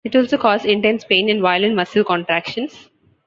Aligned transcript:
It 0.03 0.15
also 0.15 0.35
caused 0.39 0.65
intense 0.65 1.03
pain 1.03 1.29
and 1.29 1.43
violent 1.43 1.75
muscle 1.75 2.03
contractions. 2.03 2.89